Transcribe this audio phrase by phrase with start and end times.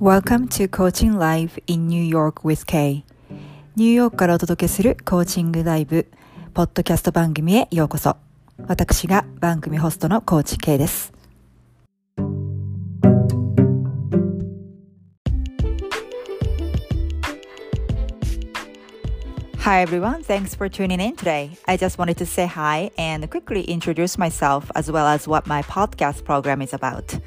[0.00, 3.02] Welcome to Coaching Live in New York with Kay
[3.74, 6.06] ニューヨークからお届けするコーチングライブ
[6.54, 8.16] ポッドキャスト番組へようこそ
[8.68, 11.12] 私が番組ホストのコーチ K です
[19.64, 21.58] Hi everyone, thanks for tuning in today.
[21.66, 25.60] I just wanted to say hi and quickly introduce myself as well as what my
[25.62, 27.18] podcast program is about.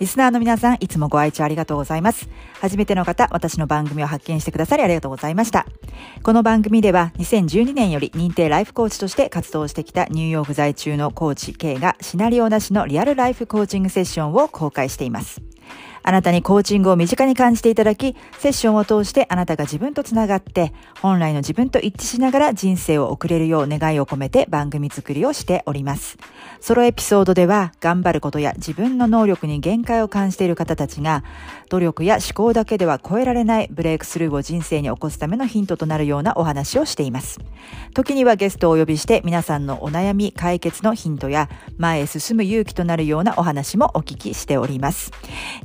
[0.00, 2.28] リスナーの皆さん、いつもご愛聴ありがとうございます。
[2.60, 5.66] 初めての方、私の番組を発見してくださりありがとうございました。
[6.24, 15.42] この番組では、2012年より認定ライフコーチとして活動してきたニューヨーク在中のコーチ K がシナリオなしのリアルライフコーチングセッションを公開しています。
[16.06, 26.18] あなたにコーチングを身近に感じていただき、セッションを通してあなたが自分とつながって、本来の自分と一致しながら人生を送れるよう願いを込めて番組作りをしております。
[26.60, 31.24] ソロエピソードでは、頑張ることや自分の能力に限界を感じている方たちが、
[31.70, 37.40] 努力や思考だけでは超えられないブレイクスルーを人生に起こすためのヒントとなるようなお話をしています。
[37.94, 45.10] 時にはゲストをお呼びして皆さんのお悩み解決のヒントや前へ進む勇気となるようなお話もお聞きしております。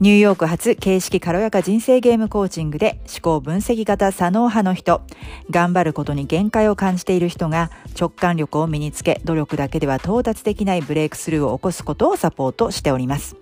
[0.00, 5.02] ニューヨーク発形式軽やか人生ゲームコーチングで思考分析型左脳派の人、
[5.50, 13.36] 頑張ることに限界を感じている人が直感力を身につけ努力だけでは到達できないブレイクスルーを起こすことをサポートしております。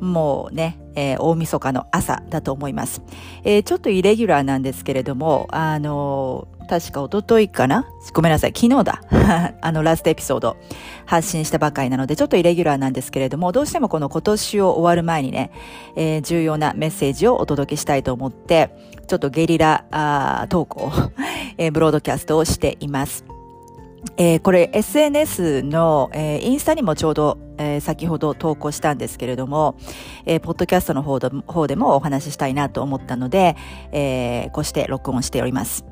[0.00, 3.02] もうね、えー、大晦日の朝だと思います。
[3.44, 7.84] えー、ちょっとイレギュラーなんですけれども、あのー、確か一昨日かな？
[8.14, 9.02] ごめんなさい、昨日だ。
[9.60, 10.56] あの、ラストエピソード
[11.04, 15.50] 発信したばかりなので、ちょっとイレギュラーなんですけれども、どうしてもこの今年を終わる前にね、
[15.96, 18.70] えー、重要なメッセージをお届けしたいと思って、
[19.06, 20.90] ちょっとゲリラあ投稿、
[21.58, 23.24] えー、ブロードキャストをしています。
[24.16, 29.76] えー、これ SNS の、えー、インスタにもちょうど、えー、先ほど投稿したんですけれども、
[30.26, 33.56] えー、ポッドキャストの方で方でもお話ししたいなと思ったので、
[33.92, 35.84] えー、こうして録音しております。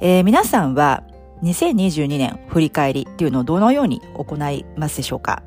[0.00, 1.02] えー、皆さんは
[1.42, 5.42] 2022年振り返りっていうのをどのように行いますでしょうか、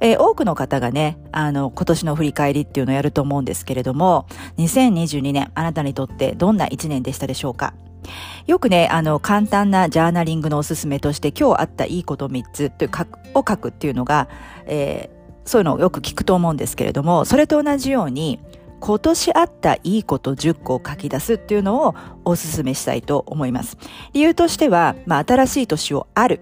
[0.00, 4.26] えー、多くの方がね、あの、今年の振り返りっていうのをやると思うんですけれども、
[4.58, 7.74] 2022年あなたにとってどんな一年でしたでしょうか？
[8.46, 14.28] よくね、あの、簡単なジャーナリングのおすすめとして、今日あったいいこと3つというかを書くっていうのが、
[14.66, 18.40] えー、そういうのをよく聞くと思うんですけれども、それと同じように、
[18.80, 21.94] 今年あったいいこと10個を書き出すっていうのを
[22.24, 23.78] お勧めしたいと思います。
[24.12, 26.40] 理由としては、まあ、新しい年をある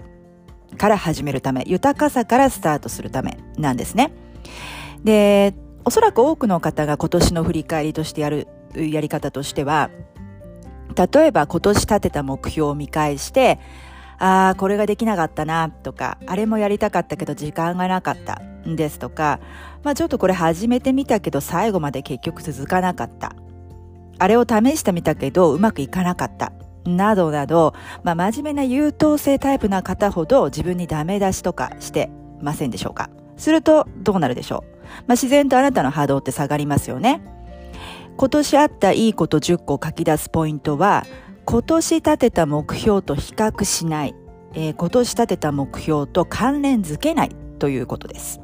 [0.77, 4.13] から始めるため、豊かさからスタートするためなんですね。
[5.05, 9.91] で、おそらく多くの方が今年の振り返りとしてやるやり方としては、
[10.95, 13.59] 例えば今年立てた目標を見返して、
[14.19, 19.41] ああ、これができなかったなとか、あれもやりたかったけど時間がなかったですとか、
[19.83, 23.35] まあちょっとこれ始めてみたけど最後まで結局続かなかった。
[24.19, 26.53] あれを試してみたけどうまくいかなかった。
[26.87, 32.11] などなど、まあ真面目な優等生タイプな方ほど自分にダメ出しとかして
[32.41, 37.34] ませんでしょうかするとどうなるでしょうまあ自然とあなたの波動って下がりますよね。
[38.17, 41.05] 今年あったいいこと10個書き出すポイントは、
[41.45, 44.15] 今年立てた目標と比較しない
[44.55, 48.41] えー、今年立てた目標と関連づけないということです。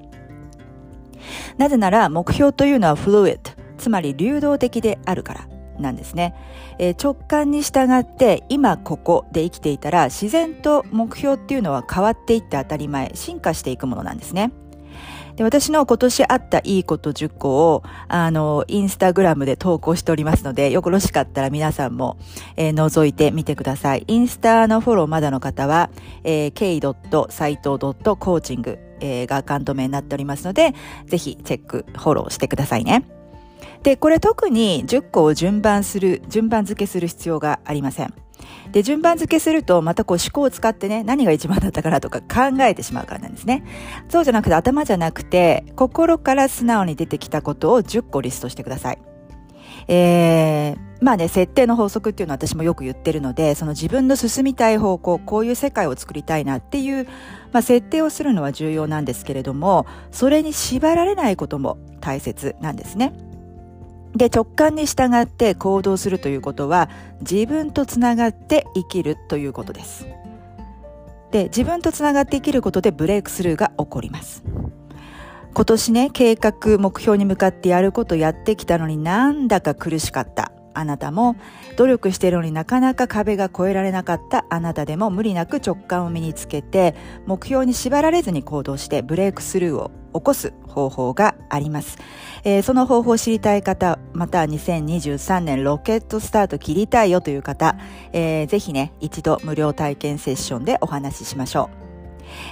[1.59, 6.35] なぜなら目標というのはフルイッド、つまり流動的であるからなんですね。
[6.79, 14.53] えー、直感に従って今ここで生きていたら自然と目標っていうのは変わっていって当たり前、進化していくものなんですね。
[15.37, 22.17] で私の今年あったいいこと10個を、あの、インスタグラムで投稿しておりますので、よろしかったら皆さんも、
[22.57, 24.05] えー、覗いてみてください。
[24.07, 25.91] インスタのフォローまだの方は、
[26.25, 30.75] えー、k.saito.coaching、え、がアカウント名になっておりますので、
[31.07, 33.05] ぜひチェック、フォローしてくださいね。
[33.83, 38.15] で、これ特に10個を順番する、順番付けする必要がありません。
[38.73, 43.65] で、順番付けすると、またこう思考を使ってね、何が一番だったかなとか考えてしまうからなんですね。
[44.09, 48.99] そうじゃなくて頭じゃなくて、心から素直に出てきたことを10個リストしてください。
[49.89, 57.07] えー、まあね、設定の法則っていうのは私もよく言ってるので、その自分の進みたい方向、こういう世界を作りたいなっていう、
[57.53, 63.30] まあ設定をするのは重要なんですけれども、それに縛られないことも大切なんですね。
[64.15, 66.91] で、直感に従って行動するということは、
[67.21, 70.07] 自分とつながって生きるということです。
[71.31, 74.43] で、自分とつながって生きることでブレイクスルーが起こります。
[75.53, 80.53] 今年ね、計画、目標に向かってやることやってきたのになんだか苦しかった。
[80.75, 81.37] あなたも
[81.77, 86.95] 努力しているのになかなか壁が越えられなかったあなたでも無理なく直感を身につけて
[87.27, 91.99] 目標に縛られずに行動してブレイクスルーを起こす方法があります。
[92.45, 97.77] えー、その方法を知りたい方、また2023年ロケットスタート切りたいよという方、
[98.13, 101.81] えー、ぜひね、一度無料体験セッションでお話ししましょう。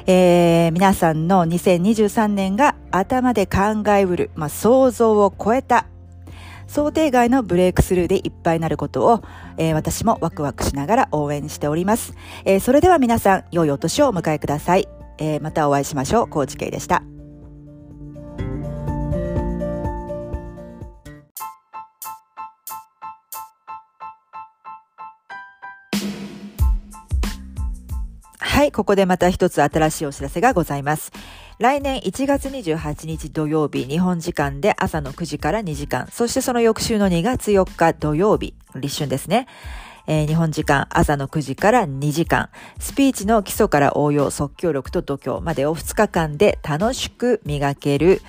[0.06, 5.86] えー、皆さんの2023年が頭で考えうる、まあ、想像を超えた
[6.68, 9.22] 想定外のブレイクスルーでいっぱいになることを、
[9.56, 12.14] えー、私もワクワクしながら応援しております。
[12.44, 14.86] えー、それでは皆さん、良いお年をお迎えください。
[15.16, 16.28] えー、またお会いしましょう。
[16.28, 17.02] コーチケイでした。
[28.78, 31.10] ここでまた一つ新しいお知らせがございます。
[31.58, 39.48] 来年1月28日土曜日、日本時間で朝の9時から2時間、そしてその翌週の2月4日土曜日、立春ですね。
[40.06, 48.22] えー、日本時間朝の9時から2時間、スピーチの基礎から応用、即興力と度胸までを2日間で楽しく磨ける、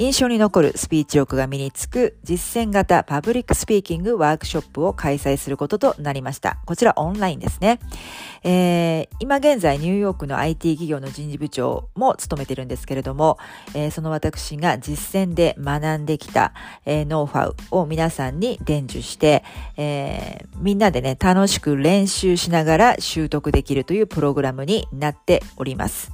[0.00, 6.56] 印象に残るスピーチ力が身につく実践型パブリックスピーキングワークショップを開催することとなりました。
[6.64, 7.80] こちらオンラインですね。
[8.42, 13.36] えー、今現在ニューヨークの IT 企業の人事部長も務めてるんですけれども、
[13.74, 16.54] えー、その私が実践で学んできた、
[16.86, 19.44] えー、ノウハウを皆さんに伝授して、
[19.76, 26.10] えー、みんなでね、楽しく練習しながら習得できるというプログラムになっております。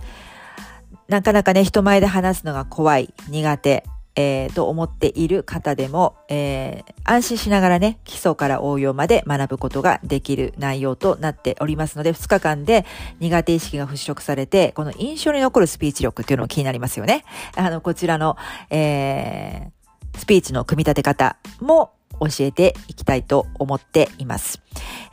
[1.09, 3.85] なかなかね、人前で話すのが怖い、苦手、
[4.17, 12.87] えー、と思っている方でも、えー、安心しながらね、基礎から応用まで学ぶことができる内容となっておりますので、2日間で
[13.21, 17.25] 苦手意識が払拭されて、この印象に残るスピーチ力っていうのも気になりますよね。
[17.55, 18.37] あの、こちらの、
[18.71, 24.63] えー、スピーチの組み立て方も教えていきたいと思っています。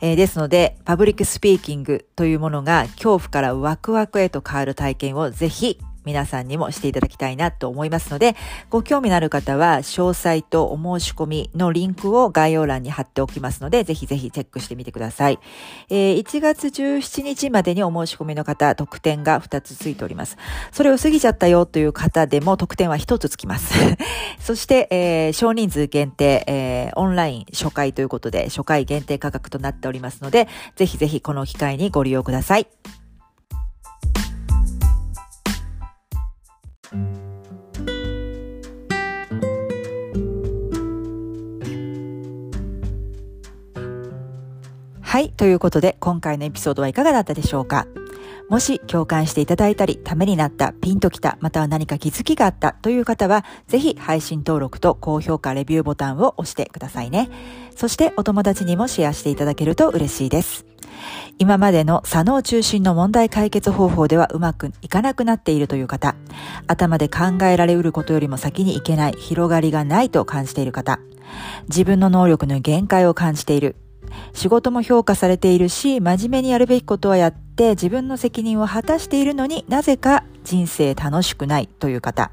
[0.00, 8.36] えー、ですので、パブリックスピーキングというものが恐怖からワクワクへと変わる体験をぜひ皆さんにもしていただきたいなと思いますので、
[8.70, 15.38] ご興味のある方は、詳細とお申し込みのリンクを概要欄に貼っておきますので、ぜひぜひチェックしてみてください。
[15.90, 20.36] えー、1月17日までにお申し込みの方、特典が2つついております。
[20.72, 23.74] それを過ぎちゃったよという方でも特典は1つつきます。
[24.40, 32.66] そして、えー、少人数限定、えー、オンライン初回ということで、初回限定価格となっておりますので、ぜひぜひこの機会にご利用ください。
[45.14, 45.30] はい。
[45.30, 47.86] ということで、今回のエピソードはいかがだったでしょうか？
[48.50, 57.30] もし共感していただいたり、ためになった、ピンときた、または何か気づきがあったという方は、ぜひ配信登録と高評価、レビューボタンを押してくださいね。
[57.76, 60.66] そしてお友達にもシェアしていただけると嬉しいです。
[61.38, 66.16] 今までの左脳中心の問題解決方法ではうまくいかなくなっているという方、
[66.66, 70.98] 頭で考えられうることよりも先にいけない、広がりがないと感じている方、
[71.68, 73.76] 自分の能力の限界を感じている、
[74.32, 82.30] 仕事も評価されているし、真面目にやるべきことはやって自分の責任を果たしているのになぜか人生楽しくないという方。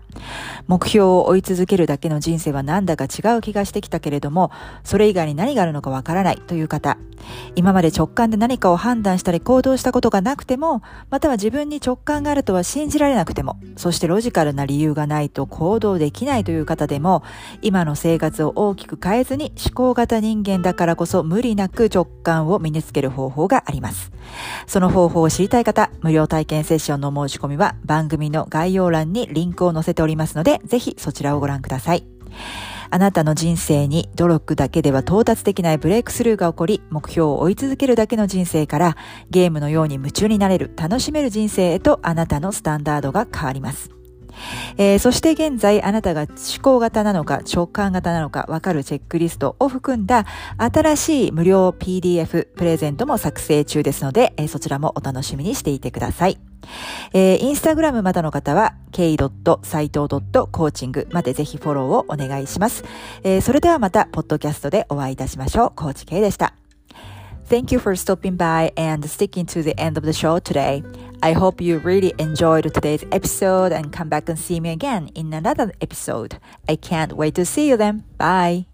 [0.68, 4.52] 目標を追い続けるだけの人生はなんだか違う気がしてきたけれども、
[4.84, 6.98] それ以外に何があるのかわからないという方。
[7.56, 17.24] 今まで直感で何かを判断したり行動したことがなくても、または自分に直感があるとは信じられなくても、そしてロジカルな理由がないと行動できないという方でも、
[17.62, 24.12] 今の生活を大きく変えずに思考型人間だからこそ無理なく直感を身につける方法があります。
[24.68, 32.06] その方法を知りたい方、無料体験セッションの申し込みは番組の概要欄にリンクを載せておりますので、ぜひそちらをご覧ください。
[32.94, 38.98] あなたの人生に努力だけでは到達できないブレイクスルーが起こり、目標を追い続けるだけの人生から、
[39.30, 44.01] ゲームのように夢中になれる、楽しめる人生へとあなたのスタンダードが変わります。
[44.78, 46.30] えー、そして現在あなたが思
[46.62, 50.26] 考型なのか直感型なのかわかるチェックリストを含んだ
[50.58, 56.40] 新しい無料 PDF プレゼントも作成中ですので、えー、そちらもお楽しみにしていてください。
[57.14, 62.84] えー、インスタグラムまだの方は k.saito.coaching までぜひフォローをお願いします。
[63.24, 65.74] えー、それではまた、ポッドキャストでお会いいたしましょう。
[65.76, 66.54] コーチ K でした。
[67.50, 71.11] Thank you for stopping by and sticking to the end of the show today.
[71.24, 75.34] I hope you really enjoyed today's episode and come back and see me again in
[75.34, 76.40] another episode.
[76.68, 78.06] I can't wait to see you then.
[78.18, 78.71] Bye.